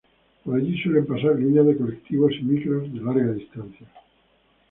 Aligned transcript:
Por 0.43 0.55
allí 0.55 0.81
suelen 0.81 1.05
pasar 1.05 1.35
líneas 1.35 1.63
de 1.63 1.77
colectivos 1.77 2.31
y 2.33 2.41
micros 2.41 2.91
de 2.91 3.01
larga 3.01 3.33
distancia. 3.33 3.85